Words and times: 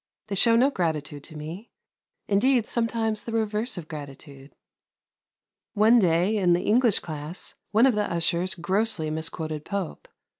They 0.29 0.33
show 0.35 0.55
no 0.55 0.71
gratitude 0.71 1.23
to 1.25 1.37
me 1.37 1.69
indeed, 2.27 2.65
sometimes 2.65 3.23
the 3.23 3.31
reverse 3.31 3.77
of 3.77 3.87
gratitude. 3.87 4.55
One 5.75 5.99
day, 5.99 6.37
in 6.37 6.53
the 6.53 6.63
English 6.63 6.97
class, 7.01 7.53
one 7.69 7.85
of 7.85 7.93
the 7.93 8.11
ushers 8.11 8.55
grossly 8.55 9.11
misquoted 9.11 9.63
Pope. 9.63 10.07